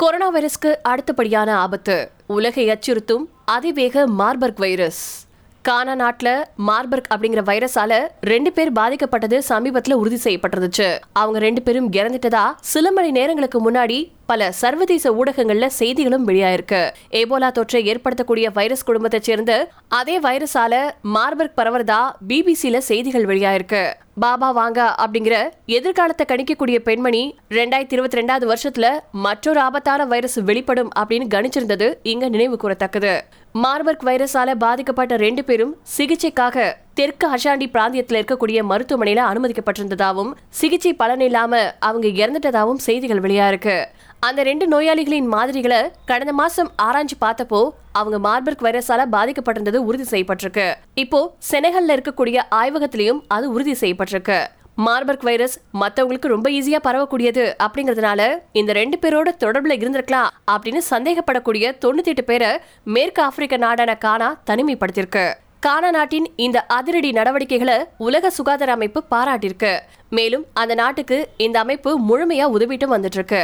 Corona 0.00 0.34
வைரஸ்க்கு 0.34 0.74
அடுத்தபடியான 0.88 1.50
ஆபத்து. 1.50 2.10
உலகை 2.26 2.68
அச்சுறுத்தும் 2.68 3.24
அதிவேக 3.44 4.06
மார்பர்க் 4.06 4.56
வைரஸ். 4.56 5.26
கானா 5.62 5.94
நாட்டில் 5.94 6.44
மார்பர்க் 6.56 7.08
அப்படிங்கிற 7.14 7.42
வைரஸால 7.50 8.08
ரெண்டு 8.20 8.52
பேர் 8.52 8.72
பாதிக்கப்பட்டது 8.72 9.38
சமீபத்தில் 9.38 9.94
உறுதி 9.94 10.18
செய்யப்பட்டிருந்துச்சு. 10.24 10.98
அவங்க 11.12 11.38
ரெண்டு 11.38 11.62
பேரும் 11.62 11.92
இறந்துட்டதா 11.92 12.44
சில 12.60 12.92
மணி 12.92 13.10
நேரங்களுக்கு 13.10 13.70
முன்னாடி 13.70 14.08
பல 14.26 14.52
சர்வதேச 14.52 15.12
ஊடகங்கள்ல 15.12 15.66
செய்திகளும் 15.66 16.28
வெளியாயிருக்கு. 16.28 16.90
ஏபோலா 17.10 17.50
தொற்றை 17.50 17.94
ஏற்படுத்தக்கூடிய 17.94 18.52
வைரஸ் 18.52 18.84
குடும்பத்தை 18.84 19.20
சேர்ந்து 19.20 19.68
அதே 19.88 20.20
வைரஸால 20.20 20.90
மார்பர்க் 21.02 21.58
பரவறதா 21.58 22.12
பிபிசியில 22.28 22.78
செய்திகள் 22.78 23.24
வெளியாயிருக்கு. 23.24 23.92
பாபா 24.22 24.48
வாங்க 24.50 24.80
அப்படிங்கிற 25.02 25.34
எதிர்காலத்தை 25.78 26.24
கணிக்கக்கூடிய 26.28 26.78
பெண்மணி 26.78 27.22
ரெண்டாயிரத்தி 27.50 27.94
இருபத்தி 27.96 28.18
ரெண்டாவது 28.20 28.46
வருஷத்துல 28.52 28.86
மற்றொரு 29.26 29.60
ஆபத்தான 29.60 30.06
வைரஸ் 30.12 30.38
வெளிப்படும் 30.48 30.90
அப்படின்னு 31.00 31.26
கணிச்சிருந்தது 31.34 31.88
இங்க 32.12 32.28
நினைவு 32.28 32.56
கூறத்தக்கது. 32.62 33.12
மார்பர்க் 33.64 34.06
வைரஸால 34.08 34.54
பாதிக்கப்பட்ட 34.64 35.16
ரெண்டு 35.16 35.44
பேரும் 35.44 35.74
சிகிச்சைக்காக 35.96 36.66
தெற்கு 36.98 37.26
அஷாண்டி 37.34 37.66
பிராந்தியத்தில் 37.74 38.18
இருக்கக்கூடிய 38.18 38.58
மருத்துவமனையில 38.70 39.20
அனுமதிக்கப்பட்டிருந்ததாகவும் 39.30 40.32
சிகிச்சை 40.58 40.92
பலன் 41.00 41.22
இல்லாம 41.26 41.60
அவங்க 41.88 42.06
இறந்துட்டதாகவும் 42.22 42.80
செய்திகள் 42.86 43.20
வெளியா 43.24 43.46
இருக்கு. 43.52 43.76
அந்த 44.28 44.40
ரெண்டு 44.48 44.66
நோயாளிகளின் 44.72 45.28
மாதிரிகளை 45.34 45.80
கடந்த 46.10 46.32
மாசம் 46.40 46.70
ஆராய்ஞ்சு 46.86 47.16
பார்த்தப்போ 47.24 47.60
அவங்க 48.00 48.18
மார்பர்க் 48.26 48.64
வைரஸால 48.66 49.06
பாதிக்கப்பட்டிருந்தது 49.14 49.80
உறுதி 49.88 50.06
செய்யப்பட்டிருக்கு. 50.12 50.66
இப்போ 51.04 51.20
செனகல்ல 51.50 51.96
இருக்கக்கூடிய 51.96 52.38
ஆய்வகத்திலையும் 52.60 53.20
அது 53.36 53.46
உறுதி 53.56 53.76
செய்யப்பட்டிருக்கு. 53.82 54.38
மார்பர்க் 54.86 55.26
வைரஸ் 55.28 55.56
மத்தவங்களுக்கு 55.82 56.34
ரொம்ப 56.36 56.48
ஈஸியா 56.58 56.80
பரவக்கூடியது 56.86 57.44
அப்படிங்கறதுனால 57.64 58.20
இந்த 58.60 58.72
ரெண்டு 58.82 58.98
பேரோட 59.02 59.28
தொடர்புல 59.44 59.76
இருந்திருக்கலாம் 59.78 60.32
அப்படின்னு 60.54 60.82
சந்தேகப்படக்கூடிய 60.92 61.74
தொண்ணூத்தி 61.84 62.12
எட்டு 62.14 62.24
பேரை 62.30 62.50
மேற்கு 62.96 63.22
ஆப்பிரிக்க 63.26 63.64
நாடான 63.66 63.94
கானா 64.06 64.30
தனிமைப்படுத்தியிருக்கு. 64.50 65.26
கானா 65.64 65.90
நாட்டின் 65.90 66.26
இந்த 66.36 66.58
அதிரடி 66.66 67.12
நடவடிக்கைகளை 67.12 67.76
உலக 67.98 68.30
சுகாதார 68.30 68.72
அமைப்பு 68.72 69.00
பாராட்டியிருக்கு. 69.10 69.72
மேலும் 70.08 70.44
அந்த 70.52 70.74
நாட்டுக்கு 70.74 71.28
இந்த 71.36 71.58
அமைப்பு 71.58 71.90
முழுமையா 72.00 72.42
உதவிட்டு 72.56 72.86
வந்துட்டு 72.96 73.18
இருக்கு. 73.18 73.42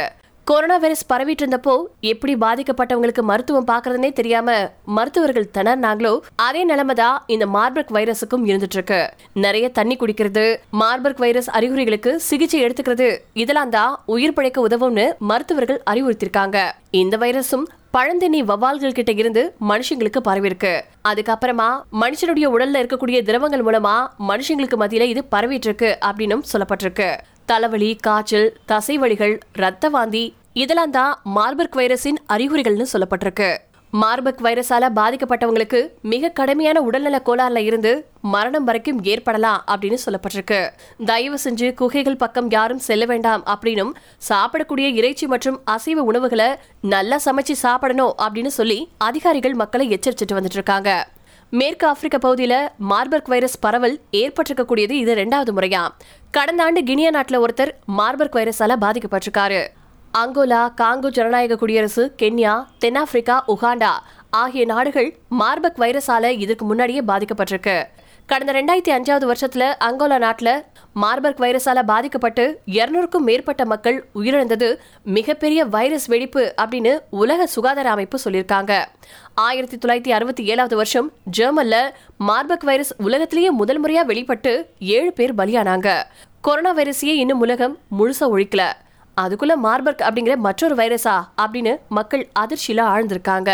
கொரோனா 0.49 0.75
வைரஸ் 0.81 1.07
பரவிட்டு 1.11 1.41
இருந்தப்போ 1.43 1.73
எப்படி 2.09 2.33
பாதிக்கப்பட்டவங்களுக்கு 2.43 3.21
மருத்துவம் 3.29 3.67
பாக்குறதுனே 3.69 4.09
தெரியாம 4.13 4.57
மருத்துவர்கள் 4.97 5.49
திணறினாங்களோ 5.55 6.11
அதே 6.47 6.61
நிலைமை 6.71 6.95
தான் 6.99 7.23
இந்த 7.35 7.45
மார்பர்க் 7.55 7.93
வைரஸுக்கும் 7.97 8.45
இருந்துட்டு 8.49 8.77
இருக்கு. 8.79 8.99
நிறைய 9.45 9.69
தண்ணி 9.69 9.95
குடிக்கிறது 9.95 10.45
மார்பர்க் 10.81 11.23
வைரஸ் 11.25 11.49
அறிகுறிகளுக்கு 11.49 12.13
சிகிச்சை 12.27 12.61
எடுத்துக்கிறது 12.65 13.09
இதெல்லாம் 13.43 13.73
தான் 13.77 13.95
உயிர் 14.05 14.33
பிழைக்க 14.33 14.67
உதவும்னு 14.67 15.07
மருத்துவர்கள் 15.31 15.81
அறிவுறுத்திருக்காங்க. 15.91 16.57
இந்த 17.01 17.17
வைரஸும் 17.17 17.67
பழந்தென்னி 17.97 18.39
வவால்கள் 18.49 18.97
கிட்ட 18.97 19.11
இருந்து 19.11 19.41
மனுஷங்களுக்கு 19.69 20.19
பரவிருக்கு 20.29 20.73
அதுக்கப்புறமா 21.09 21.69
மனுஷனுடைய 22.01 22.47
உடல்ல 22.55 22.81
இருக்கக்கூடிய 22.81 23.19
திரவங்கள் 23.29 23.63
மூலமா 23.67 23.95
மனுஷங்களுக்கு 24.31 24.77
மத்தியில 24.81 25.07
இது 25.13 25.23
பரவிட்டு 25.35 25.69
இருக்கு 25.69 25.97
அப்படின்னும் 26.09 26.49
சொல்லப்பட்டிருக்கு. 26.53 27.09
தலைவலி 27.49 27.95
காய்ச்சல் 27.95 28.47
தசைவலிகள் 28.67 29.39
ரத்த 29.53 29.89
வாந்தி 29.89 30.33
இதெல்லாம் 30.53 30.91
தான் 30.91 31.19
மார்பர்க் 31.23 31.75
வைரஸின் 31.75 32.17
அறிகுறிகள்னு 32.33 32.85
சொல்லப்பட்டிருக்கு. 32.93 33.49
மார்பர்க் 33.91 34.41
வைரஸால 34.43 34.85
பாதிக்கப்பட்டவங்களுக்கு 34.95 35.79
மிக 36.01 36.29
கடுமையான 36.29 36.81
உடல்நல 36.81 37.21
கோளாறுல 37.25 37.57
இருந்து 37.57 37.91
மரணம் 38.21 38.63
வரைக்கும் 38.63 39.03
ஏற்படலாம் 39.03 39.63
அப்படின்னு 39.71 39.97
சொல்லப்பட்டிருக்கு. 40.05 40.69
தயவு 41.05 41.37
செஞ்சு 41.43 41.73
குகைகள் 41.73 42.21
பக்கம் 42.23 42.49
யாரும் 42.49 42.85
செல்ல 42.87 43.05
வேண்டாம் 43.05 43.43
அப்படின்னும் 43.53 43.93
சாப்பிடக்கூடிய 44.29 44.89
இறைச்சி 44.99 45.27
மற்றும் 45.27 45.61
அசைவ 45.65 46.01
உணவுகளை 46.01 46.49
நல்லா 46.81 47.19
சமைச்சு 47.25 47.51
சாப்பிடணும் 47.51 48.15
அப்படின்னு 48.27 48.53
சொல்லி 48.59 48.89
அதிகாரிகள் 48.97 49.53
மக்களை 49.53 49.87
எச்சரிச்சுட்டு 49.97 50.37
வந்துட்டு 50.39 50.59
இருக்காங்க. 50.61 50.91
மேற்கு 51.57 51.85
ஆப்பிரிக்க 51.87 52.17
பகுதியில் 52.23 52.59
மார்பர்க் 52.91 53.29
வைரஸ் 53.31 53.57
பரவல் 53.63 53.95
ஏற்பட்டிருக்கக்கூடியது 54.19 54.95
இது 55.01 55.11
ரெண்டாவது 55.19 55.51
முறையா. 55.57 55.81
கடந்த 56.35 56.61
ஆண்டு 56.65 56.81
கினியா 56.89 57.09
நாட்டில் 57.15 57.41
ஒருத்தர் 57.43 57.71
மார்பர்க் 57.97 58.37
வைரஸால 58.37 58.75
பாதிக்கப்பட்டிருக்காரு. 58.83 59.61
அங்கோலா 60.21 60.61
காங்கோ 60.81 61.09
ஜனநாயக 61.17 61.57
குடியரசு 61.61 62.03
கென்யா 62.21 62.53
தென்னாப்பிரிக்கா 62.83 63.37
உகாண்டா 63.53 63.93
ஆகிய 64.41 64.65
நாடுகள் 64.73 65.09
மார்பர்க் 65.41 65.81
வைரஸால 65.83 66.31
இதுக்கு 66.45 66.65
முன்னாடியே 66.65 67.03
பாதிக்கப்பட்டிருக்கு. 67.11 67.77
கடந்த 68.25 68.51
ரெண்டாயிரத்தி 68.53 68.91
அஞ்சாவது 68.95 69.25
வருஷத்துல 69.31 69.63
அங்கோலா 69.79 70.17
நாட்டில் 70.17 70.63
மார்பர்க் 70.93 71.39
வைரஸால 71.39 71.83
பாதிக்கப்பட்டு 71.83 72.43
இருநூறுக்கும் 72.65 73.25
மேற்பட்ட 73.27 73.65
மக்கள் 73.65 74.05
உயிரிழந்தது 74.15 74.77
மிகப்பெரிய 75.03 75.65
வைரஸ் 75.65 76.05
வெடிப்பு 76.05 76.53
அப்படின்னு 76.61 76.99
உலக 77.09 77.45
சுகாதார 77.45 77.89
அமைப்பு 77.89 78.19
சொல்லியிருக்காங்க. 78.23 78.85
ஆயிரத்தி 79.35 79.77
தொள்ளாயிரத்தி 79.77 80.09
அறுபத்தி 80.09 80.45
ஏழாவது 80.45 80.75
வருஷம் 80.75 81.11
ஜெர்மன்ல 81.37 81.75
மார்பர்க் 82.17 82.63
வைரஸ் 82.63 82.93
உலகத்திலேயே 82.97 83.49
முதல் 83.49 83.83
முறையா 83.83 84.05
வெளிப்பட்டு 84.05 84.69
ஏழு 84.79 85.13
பேர் 85.13 85.35
பலியானாங்க. 85.35 86.03
கொரோனா 86.41 86.75
வைரஸையே 86.75 87.15
இன்னும் 87.21 87.39
உலகம் 87.39 87.77
முழுசா 87.99 88.25
ஒழிக்கல. 88.35 88.73
அதுக்குள்ள 89.21 89.55
மார்பர்க் 89.55 90.05
அப்படிங்கிற 90.07 90.35
மற்றொரு 90.35 90.75
வைரஸா 90.75 91.17
அப்படின்னு 91.41 91.77
மக்கள் 91.89 92.27
அதிர்ச்சியில 92.39 92.81
ஆழ்ந்திருக்காங்க. 92.95 93.51